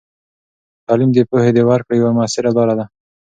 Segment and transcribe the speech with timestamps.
[0.85, 2.85] تعلیم د پوهې د ورکړې یوه مؤثره لاره ده.